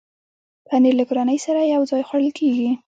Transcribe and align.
پنېر 0.67 0.93
له 0.99 1.05
کورنۍ 1.09 1.37
سره 1.45 1.61
یو 1.73 1.81
ځای 1.91 2.01
خوړل 2.07 2.31
کېږي. 2.39 2.69